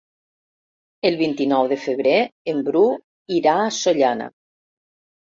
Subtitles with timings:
[1.09, 2.13] El vint-i-nou de febrer
[2.53, 2.81] en Bru
[3.35, 4.29] irà a Sollana.